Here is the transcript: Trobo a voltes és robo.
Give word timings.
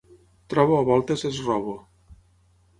Trobo 0.53 0.77
a 0.77 0.87
voltes 0.87 1.27
és 1.31 1.39
robo. 1.51 1.77